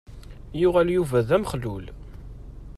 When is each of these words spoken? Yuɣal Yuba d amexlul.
Yuɣal 0.59 0.89
Yuba 0.95 1.27
d 1.27 1.29
amexlul. 1.35 1.85